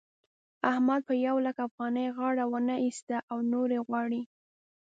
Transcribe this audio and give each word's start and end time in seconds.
احمد 0.71 1.01
په 1.07 1.13
يو 1.25 1.35
لک 1.45 1.57
افغانۍ 1.67 2.07
غاړه 2.17 2.45
و 2.47 2.53
نه 2.67 2.75
اېسته 2.85 3.17
او 3.31 3.37
نورې 3.53 3.79
غواړي. 3.87 4.21